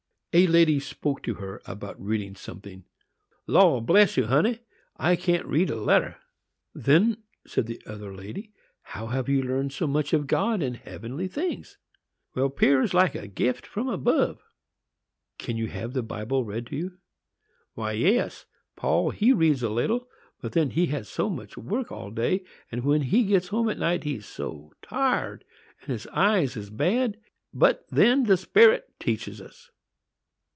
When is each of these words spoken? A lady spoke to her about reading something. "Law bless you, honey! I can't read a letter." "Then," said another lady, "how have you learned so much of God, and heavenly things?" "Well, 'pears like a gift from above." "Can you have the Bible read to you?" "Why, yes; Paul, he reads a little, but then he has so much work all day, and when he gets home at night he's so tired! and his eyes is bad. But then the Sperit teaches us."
A 0.33 0.47
lady 0.47 0.79
spoke 0.79 1.23
to 1.23 1.33
her 1.33 1.61
about 1.65 2.01
reading 2.01 2.35
something. 2.37 2.85
"Law 3.47 3.81
bless 3.81 4.15
you, 4.15 4.27
honey! 4.27 4.59
I 4.95 5.17
can't 5.17 5.45
read 5.45 5.69
a 5.69 5.75
letter." 5.75 6.19
"Then," 6.73 7.17
said 7.45 7.69
another 7.85 8.15
lady, 8.15 8.53
"how 8.81 9.07
have 9.07 9.27
you 9.27 9.43
learned 9.43 9.73
so 9.73 9.87
much 9.87 10.13
of 10.13 10.27
God, 10.27 10.61
and 10.63 10.77
heavenly 10.77 11.27
things?" 11.27 11.77
"Well, 12.33 12.49
'pears 12.49 12.93
like 12.93 13.13
a 13.13 13.27
gift 13.27 13.65
from 13.67 13.89
above." 13.89 14.39
"Can 15.37 15.57
you 15.57 15.67
have 15.67 15.91
the 15.91 16.01
Bible 16.01 16.45
read 16.45 16.67
to 16.67 16.77
you?" 16.77 16.97
"Why, 17.73 17.91
yes; 17.91 18.45
Paul, 18.77 19.09
he 19.09 19.33
reads 19.33 19.63
a 19.63 19.69
little, 19.69 20.07
but 20.39 20.53
then 20.53 20.69
he 20.69 20.85
has 20.85 21.09
so 21.09 21.29
much 21.29 21.57
work 21.57 21.91
all 21.91 22.09
day, 22.09 22.45
and 22.71 22.85
when 22.85 23.01
he 23.01 23.25
gets 23.25 23.49
home 23.49 23.67
at 23.67 23.77
night 23.79 24.05
he's 24.05 24.27
so 24.27 24.71
tired! 24.81 25.43
and 25.81 25.89
his 25.89 26.07
eyes 26.07 26.55
is 26.55 26.69
bad. 26.69 27.17
But 27.53 27.85
then 27.89 28.23
the 28.23 28.37
Sperit 28.37 28.97
teaches 28.97 29.41
us." 29.41 29.69